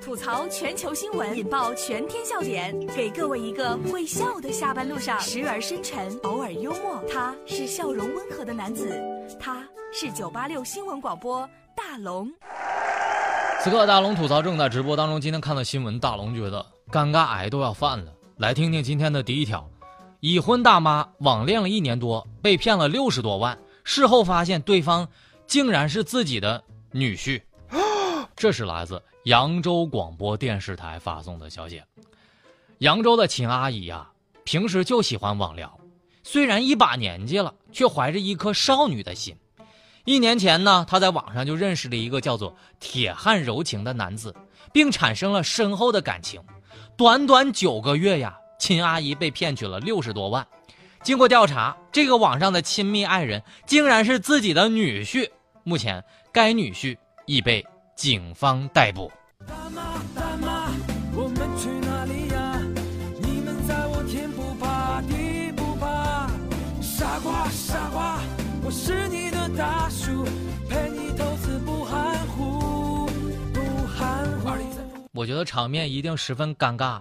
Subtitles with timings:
[0.00, 7.02] 吐槽全球新闻，引爆全天笑点，给各位一个会笑的下班路上，时而深沉，偶尔幽默。
[7.08, 9.00] 他是笑容温和的男子，
[9.38, 12.30] 他是九八六新闻广播大龙。
[13.62, 15.20] 此刻大龙吐槽正在直播当中。
[15.20, 18.12] 今天看到新闻，大龙觉得尴尬癌都要犯了。
[18.38, 19.70] 来听听今天的第一条：
[20.18, 25.06] 已婚大妈网恋了一年多，被骗了六十多万，事后发现对方
[25.46, 27.40] 竟然是自己的女婿。
[28.34, 31.80] 这是来自扬州广播电视台发送的消息。
[32.78, 34.10] 扬州的秦阿姨呀，
[34.42, 35.78] 平时就喜欢网聊，
[36.24, 39.36] 虽然一把年纪了，却怀着一颗少女的心。
[40.04, 44.34] 一年前呢，她在网上就认识了一个叫做铁汉柔情的男子，
[44.72, 46.42] 并产生了深厚的感情。
[46.96, 50.44] 短短九个月呀，秦阿姨被骗取了六十多万。
[51.04, 55.30] 经过调查，这个网上的亲密爱人竟然是自己的女婿。
[55.62, 56.02] 目前，
[56.32, 57.64] 该女婿已被。
[57.94, 59.10] 警方逮捕。
[59.46, 60.70] 大妈大妈，
[61.14, 62.60] 我们去哪里呀？
[63.20, 66.28] 你们在我天不怕地不怕。
[66.80, 68.18] 傻瓜傻瓜，
[68.64, 70.24] 我是你的大叔，
[70.68, 73.06] 陪你偷吃不含糊
[73.52, 74.50] 不含糊。
[75.12, 77.00] 我觉得场面一定十分尴尬，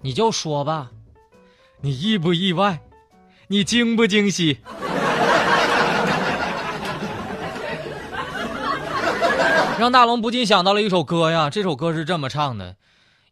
[0.00, 0.90] 你就说吧，
[1.80, 2.80] 你意不意外？
[3.48, 4.58] 你惊不惊喜？
[9.78, 12.76] 让大龙不禁想到了一首歌呀，这首歌是这么唱的：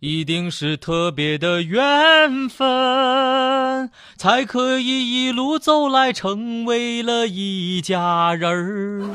[0.00, 9.08] 一定是特别的缘分，才可以一路走来成为了一家人儿。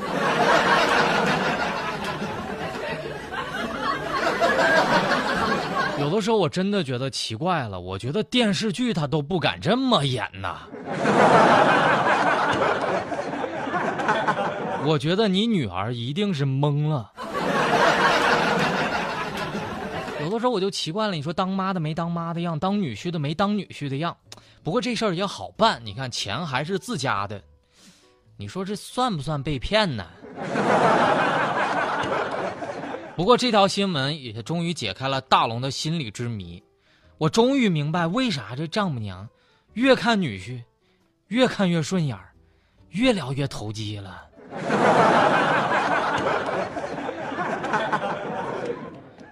[5.99, 10.59] 有的时候我真的觉得奇怪了，我觉得电视剧他都不敢这么演呐。
[14.87, 17.11] 我觉得你女儿一定是懵了。
[20.23, 24.15] 有的时候我就奇怪了，你说当妈的没当妈的样，当女婿的没当女婿的样。
[24.63, 27.43] 不过这事儿也好办，你看钱还是自家的，
[28.37, 30.05] 你说这算不算被骗呢？
[33.17, 36.63] 不过这条新闻也终于解开了大龙的心理之谜，
[37.17, 39.27] 我终于明白为啥这丈母娘
[39.73, 40.63] 越看女婿
[41.27, 42.31] 越看越顺眼儿，
[42.91, 44.23] 越聊越投机了。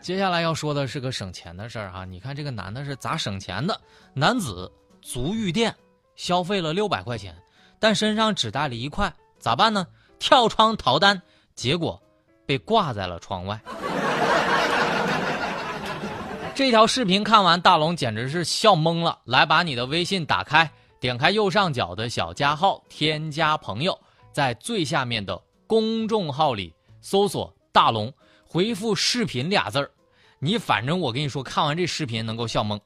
[0.01, 3.75] 接下来要说的是个省钱的事儿哈，你看这个男的是咋省钱的？
[4.13, 4.71] 男子
[5.01, 5.75] 足浴店
[6.15, 7.35] 消费了六百块钱，
[7.79, 9.87] 但身上只带了一块，咋办呢？
[10.19, 11.19] 跳窗逃单，
[11.55, 11.99] 结果
[12.45, 13.59] 被挂在了窗外。
[16.53, 19.17] 这条视频看完，大龙简直是笑懵了。
[19.25, 23.99] 来，把你的微信打开，点开右上角的小加号，添加朋友，
[24.35, 28.13] 在最下面的公众号里搜索“大龙”，
[28.43, 29.89] 回复“视频”俩字儿。
[30.39, 32.77] 你反正我跟你说，看完这视频能够笑懵。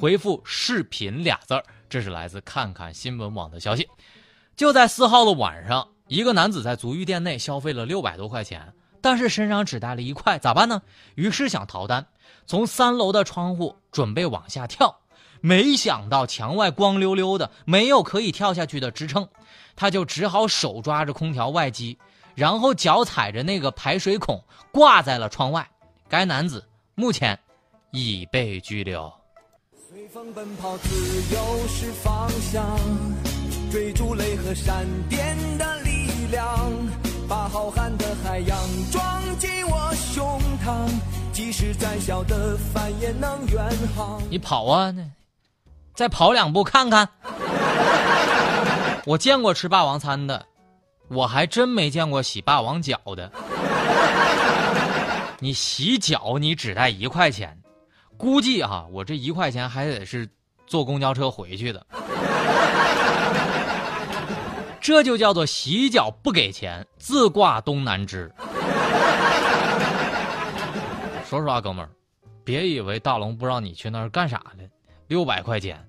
[0.00, 3.88] 回复“视频”俩字儿，这是来自看看新闻网的消息。
[4.56, 10.82] 就在四号的晚上，一个男子在足浴店内消费了六百多块钱，但是身上只带了一块，咋办呢？
[11.14, 12.04] 于是想逃单，
[12.44, 14.98] 从三楼的窗户准备往下跳，
[15.40, 19.28] 没想到墙外光溜溜的，没有可以跳下去的支撑，
[19.74, 21.98] 他就只好手抓着空调外机，
[22.34, 24.42] 然后脚踩着那个排水孔，
[24.72, 25.68] 挂在了窗外。
[26.08, 26.64] 该男子
[26.94, 27.38] 目前
[27.90, 29.12] 已被拘留。
[29.88, 30.88] 随风奔跑，自
[31.34, 32.78] 由是方向，
[33.70, 36.70] 追逐雷和闪电的力量，
[37.28, 38.58] 把浩瀚的海洋
[38.90, 40.88] 装进我胸膛，
[41.32, 43.64] 即使再小的帆也能远
[43.96, 44.20] 航。
[44.30, 44.94] 你跑啊，
[45.96, 47.08] 再跑两步看看。
[49.06, 50.44] 我见过吃霸王餐的，
[51.08, 53.32] 我还真没见过洗霸王脚的。
[55.38, 57.58] 你洗脚，你只带一块钱，
[58.16, 60.28] 估计啊，我这一块钱还得是
[60.66, 61.86] 坐公交车回去的。
[64.80, 68.30] 这就叫做洗脚不给钱，自挂东南枝。
[71.28, 71.90] 说实话，哥们儿，
[72.44, 74.64] 别以为大龙不知道你去那儿干啥的。
[75.08, 75.86] 六百块钱，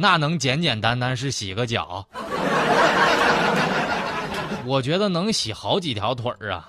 [0.00, 2.02] 那能简简单单是洗个脚？
[4.64, 6.66] 我觉得能洗好几条腿儿啊。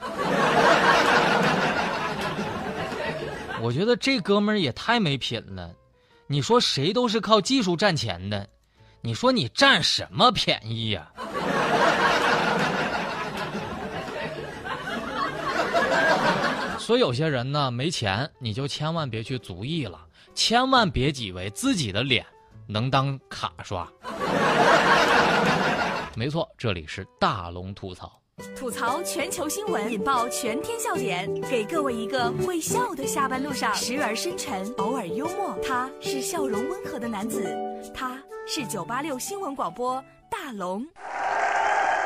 [3.62, 5.72] 我觉得这哥们儿也太没品了，
[6.28, 8.46] 你说谁都是靠技术赚钱的，
[9.00, 11.10] 你说你占什么便宜呀？
[16.78, 20.02] 所以有些人呢没钱，你就千万别去足艺了，
[20.36, 22.26] 千万别以为自己的脸
[22.72, 23.86] 能当卡刷。
[26.16, 28.10] 没错，这里是大龙吐槽。
[28.56, 35.56] 吐槽全球新闻，引爆全天笑点，给各位一个会笑的下班路上，时而深沉，偶尔幽默。
[35.62, 37.44] 他是笑容温和的男子，
[37.94, 40.86] 他是九八六新闻广播大龙。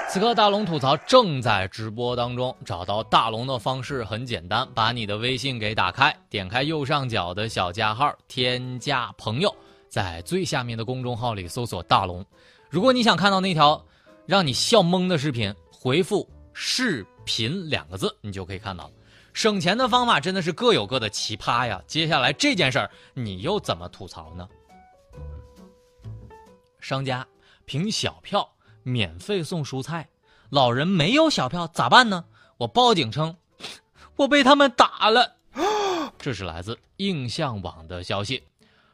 [0.10, 9.54] 此刻大龙吐槽正在直播当中，找到大龙的方式很简单，把你的微信给打开，点开右上角的小加号，添加朋友，
[9.90, 12.26] 在最下面的公众号里搜索大龙。
[12.70, 13.86] 如果你想看到那条
[14.26, 18.92] 让你笑懵的视频，回复“视频”两个字，你就可以看到。
[19.34, 21.82] 省钱的方法真的是各有各的奇葩呀！
[21.88, 24.48] 接下来这件事儿，你又怎么吐槽呢？
[26.80, 27.26] 商家
[27.66, 28.50] 凭小票。
[28.88, 30.08] 免费送蔬菜，
[30.52, 32.24] 老人没有小票咋办呢？
[32.58, 33.36] 我报警称，
[34.16, 35.38] 我被他们打了。
[36.20, 38.44] 这是来自印象网的消息。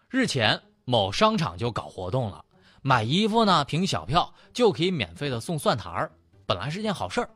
[0.08, 2.44] 日前，某商场就搞活动了，
[2.82, 6.12] 买衣服呢凭小票就可以免费的送蒜苔儿。
[6.46, 7.30] 本来是件好事儿，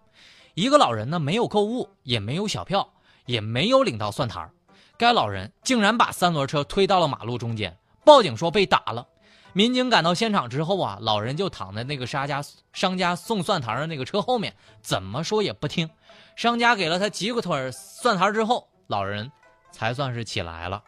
[0.55, 2.87] 一个老人呢没有购物，也没有小票，
[3.25, 4.51] 也没有领到蒜苔儿，
[4.97, 9.07] 该老人竟然把三轮车推到了马路中间，报警说被打了。
[9.53, 12.43] 民警赶到现场之后啊，老人就躺在那个商家
[12.73, 15.89] 商家送蒜苔的那个车后面，怎么说也不听。
[16.35, 19.31] 商家给了他几个腿蒜苔之后，老人
[19.71, 20.83] 才算是起来了。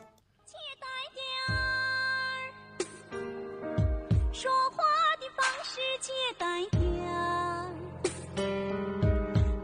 [6.00, 6.80] 接待点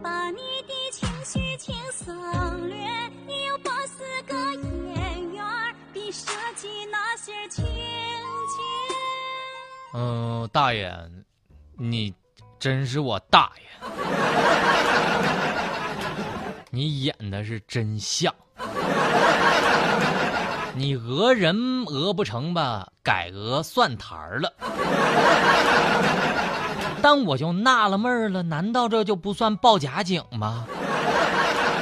[0.01, 0.37] 把你
[0.67, 2.77] 的情绪轻松略，
[3.27, 7.71] 你有八四个演员的设计那些情节。
[9.93, 10.91] 嗯，大爷，
[11.77, 12.13] 你
[12.59, 13.63] 真是我大爷，
[16.71, 18.33] 你演的是真像。
[20.75, 24.51] 你讹人讹不成吧，改讹蒜坛了。
[27.03, 30.65] 但我就纳了闷儿了，难道这就不算报假警吗？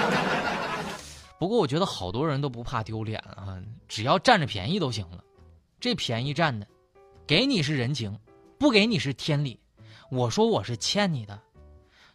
[1.38, 5.24] 不过我觉得好多人都不怕丢脸啊，只要占着便宜都行了。
[5.80, 6.66] 这便宜占的。
[7.28, 8.18] 给你是人情，
[8.58, 9.60] 不给你是天理。
[10.10, 11.40] 我说我是欠你的，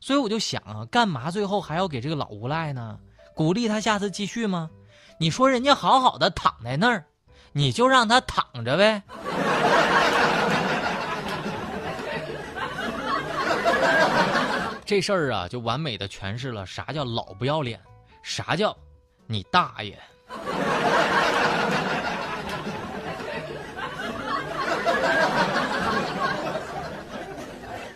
[0.00, 2.98] 所以我就想啊，干嘛最后还要给这个老无赖呢？
[3.36, 4.68] 鼓励他下次继续吗？
[5.20, 7.06] 你说人家好好的躺在那儿，
[7.52, 9.00] 你就让他躺着呗。
[14.86, 17.80] 这事儿啊，就完美的诠释了啥叫老不要脸，
[18.22, 18.74] 啥叫
[19.26, 19.98] 你大爷。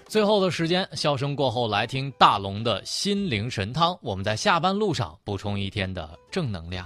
[0.08, 3.96] 最后的时间，笑声过后，来听大龙的心灵神汤。
[4.02, 6.84] 我们在下班路上补充一天的正能量。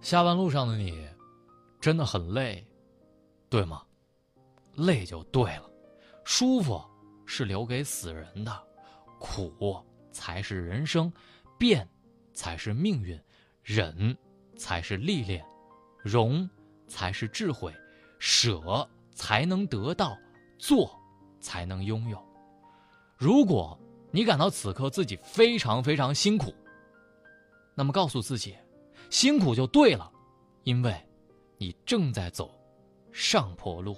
[0.00, 1.04] 下班路上的你，
[1.80, 2.64] 真的很累，
[3.50, 3.82] 对吗？
[4.74, 5.70] 累就对了，
[6.24, 6.82] 舒服
[7.26, 8.66] 是留给死人的，
[9.18, 11.12] 苦才是人生，
[11.58, 11.88] 变
[12.32, 13.20] 才是命运，
[13.62, 14.16] 忍
[14.56, 15.44] 才是历练，
[16.02, 16.48] 容
[16.86, 17.72] 才是智慧。
[18.18, 20.16] 舍才能得到，
[20.56, 20.96] 做
[21.40, 22.24] 才能拥有。
[23.16, 23.76] 如果
[24.12, 26.54] 你感到此刻自己非常非常辛苦，
[27.74, 28.56] 那么告诉自己，
[29.10, 30.08] 辛苦就对了，
[30.62, 30.94] 因为，
[31.58, 32.54] 你正在走
[33.10, 33.96] 上坡路。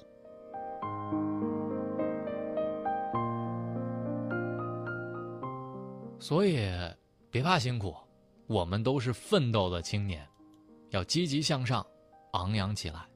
[6.24, 6.58] 所以，
[7.30, 7.94] 别怕辛苦，
[8.46, 10.26] 我们都是奋斗的青年，
[10.88, 11.86] 要积极向上，
[12.32, 13.06] 昂扬起来。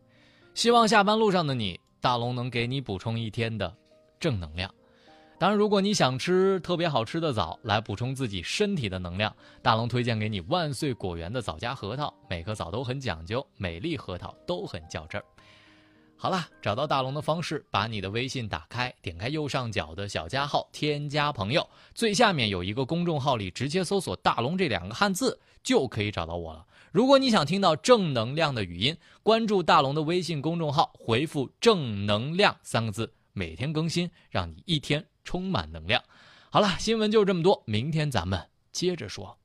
[0.52, 3.74] 希望下班路上的你，大龙能给你补充一天的
[4.20, 4.70] 正能量。
[5.38, 15.24] 当然，如果你想吃特别好吃的枣来补充自己身体的能量，大龙推荐给你万岁果园的枣夹核桃，每颗枣都很讲究，每粒核桃都很较真儿。
[16.20, 26.66] 好了，找到大龙的方式，把你的微信打开，点开右上角的小加号，添加朋友，最下面有一个公众号里直接搜索“大龙”这两个汉字，就可以找到我了。
[26.90, 36.02] 如果你想听到正能量的语音，关注大龙的微信公众号，回复“正能量”三个字，每天更新，让你一天充满能量。
[36.50, 39.37] 好了，新闻就这么多，明天咱们接着说。